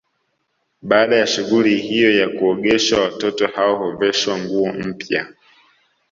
Baada 0.81 1.15
ya 1.15 1.27
shughuli 1.27 1.77
hiyo 1.81 2.19
ya 2.19 2.29
kuogeshwa 2.29 3.01
watoto 3.01 3.47
hao 3.47 3.75
huveshwa 3.91 4.37
nguo 4.39 4.73
mpya 4.73 5.27